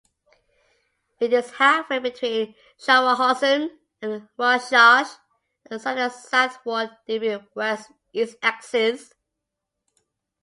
It 1.19 1.31
is 1.31 1.51
halfway 1.51 1.99
between 1.99 2.55
Schaffhausen 2.79 3.69
and 4.01 4.27
Rorschach 4.35 4.73
on 5.69 5.73
a 5.73 5.79
slightly 5.79 6.09
southward-dipping 6.09 7.47
west-east 7.55 8.35
axis. 8.41 9.13